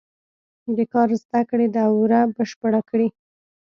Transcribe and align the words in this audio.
د 0.75 0.79
کار 0.93 1.09
زده 1.23 1.41
کړې 1.49 1.67
دوره 1.77 2.19
بشپړه 2.35 2.81
کړي. 2.89 3.07